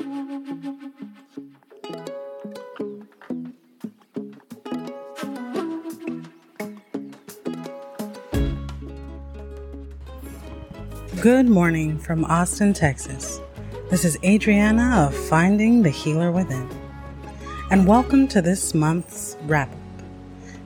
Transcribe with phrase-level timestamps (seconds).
[0.00, 0.08] Good
[11.50, 13.40] morning from Austin, Texas.
[13.90, 16.66] This is Adriana of Finding the Healer Within.
[17.70, 19.78] And welcome to this month's wrap up.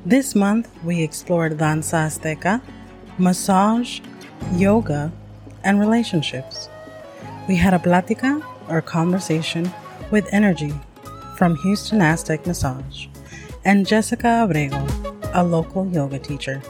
[0.07, 2.63] This month we explored danza azteca,
[3.19, 3.99] massage,
[4.53, 5.11] yoga,
[5.65, 6.69] and relationships.
[7.49, 9.73] We had a plática or conversation
[10.11, 10.73] with energy
[11.37, 13.07] from Houston Aztec Massage
[13.65, 14.87] and Jessica Abrego,
[15.33, 16.63] a local yoga teacher.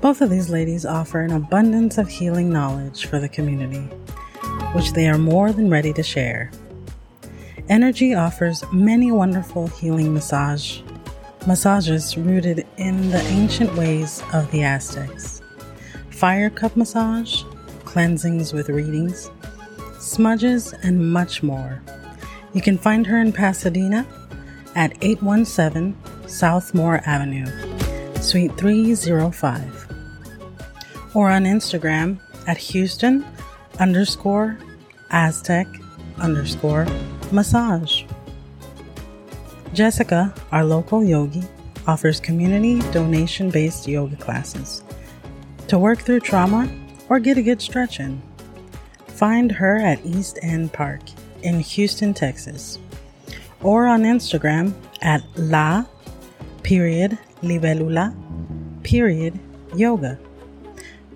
[0.00, 3.88] Both of these ladies offer an abundance of healing knowledge for the community,
[4.74, 6.50] which they are more than ready to share.
[7.68, 10.80] Energy offers many wonderful healing massage
[11.46, 15.40] massages rooted in the ancient ways of the Aztecs.
[16.10, 17.42] Fire cup massage,
[17.84, 19.30] cleansings with readings,
[19.98, 21.82] smudges, and much more.
[22.52, 24.06] You can find her in Pasadena
[24.74, 25.94] at 817
[26.26, 27.46] Southmore Avenue,
[28.20, 29.86] Suite 305
[31.16, 33.24] or on Instagram at Houston
[33.80, 34.58] underscore
[35.10, 35.66] Aztec
[36.18, 36.86] underscore
[37.32, 38.04] massage.
[39.72, 41.42] Jessica, our local yogi,
[41.86, 44.82] offers community donation based yoga classes
[45.68, 46.68] to work through trauma
[47.08, 48.20] or get a good stretch in.
[49.16, 51.00] Find her at East End Park
[51.42, 52.78] in Houston, Texas,
[53.62, 55.84] or on Instagram at la
[56.62, 58.14] period libelula
[58.82, 59.38] period
[59.74, 60.18] yoga.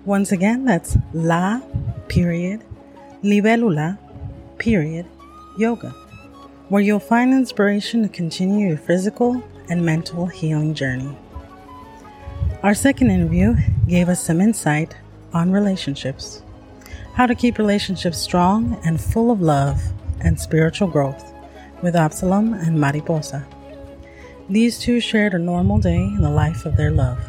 [0.03, 1.61] Once again, that's La
[2.07, 2.63] period
[3.23, 3.97] Libelula
[4.57, 5.05] period
[5.57, 5.91] yoga,
[6.69, 11.15] where you'll find inspiration to continue your physical and mental healing journey.
[12.63, 13.55] Our second interview
[13.87, 14.97] gave us some insight
[15.33, 16.41] on relationships,
[17.21, 19.79] how to keep relationships strong and full of love
[20.21, 21.35] and spiritual growth
[21.83, 23.45] with Absalom and Mariposa.
[24.49, 27.23] These two shared a normal day in the life of their love.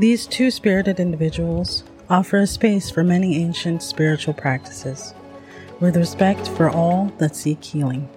[0.00, 5.14] These two spirited individuals offer a space for many ancient spiritual practices,
[5.78, 8.08] with respect for all that seek healing.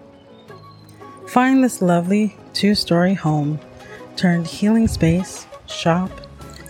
[1.28, 3.60] Find this lovely two story home
[4.16, 6.10] turned healing space, shop,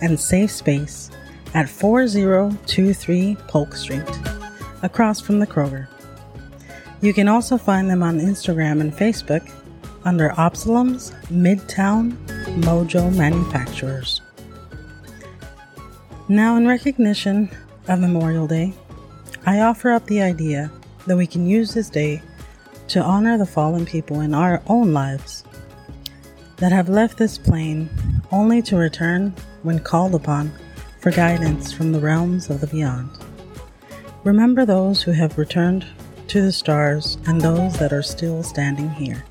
[0.02, 1.10] and safe space
[1.54, 4.08] at 4023 Polk Street,
[4.82, 5.88] across from the Kroger.
[7.00, 9.50] You can also find them on Instagram and Facebook
[10.04, 12.12] under Absalom's Midtown
[12.62, 14.20] Mojo Manufacturers.
[16.28, 17.50] Now, in recognition
[17.86, 18.72] of Memorial Day,
[19.46, 20.70] I offer up the idea
[21.06, 22.20] that we can use this day
[22.88, 25.44] to honor the fallen people in our own lives
[26.56, 27.88] that have left this plane
[28.30, 30.52] only to return when called upon
[31.00, 33.10] for guidance from the realms of the beyond.
[34.24, 35.86] Remember those who have returned
[36.28, 39.24] to the stars and those that are still standing here.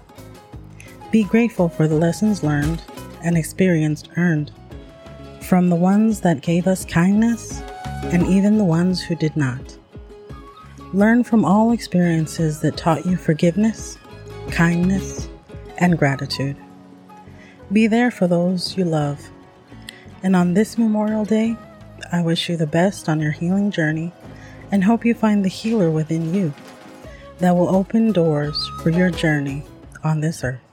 [1.11, 2.83] Be grateful for the lessons learned
[3.23, 4.51] and experience earned
[5.41, 7.61] from the ones that gave us kindness
[8.03, 9.77] and even the ones who did not.
[10.93, 13.97] Learn from all experiences that taught you forgiveness,
[14.51, 15.29] kindness,
[15.77, 16.57] and gratitude.
[17.71, 19.29] Be there for those you love.
[20.23, 21.55] And on this Memorial Day,
[22.11, 24.11] I wish you the best on your healing journey
[24.71, 26.53] and hope you find the healer within you
[27.39, 29.63] that will open doors for your journey
[30.03, 30.66] on this earth.